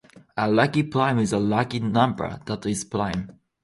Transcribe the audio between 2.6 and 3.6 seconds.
is prime.